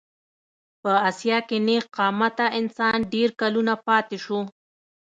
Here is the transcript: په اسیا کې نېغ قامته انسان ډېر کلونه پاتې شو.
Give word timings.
په 0.81 0.91
اسیا 1.09 1.37
کې 1.47 1.57
نېغ 1.67 1.83
قامته 1.97 2.45
انسان 2.59 2.97
ډېر 3.13 3.29
کلونه 3.41 3.73
پاتې 3.87 4.17
شو. 4.23 4.39